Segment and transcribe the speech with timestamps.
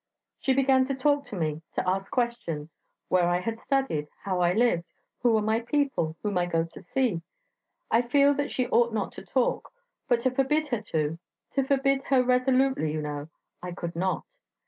[0.39, 2.73] She began to talk to me, to ask me questions;
[3.07, 6.81] where I had studied, how I lived, who are my people, whom I go to
[6.81, 7.21] see.
[7.91, 9.71] I feel that she ought not to talk;
[10.07, 11.19] but to forbid her to
[11.51, 13.29] to forbid her resolutely, you know
[13.61, 14.25] I could not.